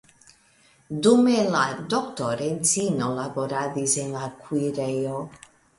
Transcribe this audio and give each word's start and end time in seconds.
Dume 1.07 1.35
la 1.57 1.61
doktoredzino 1.95 3.13
laboradis 3.21 3.97
en 4.07 4.13
la 4.21 4.29
kuirejo. 4.43 5.25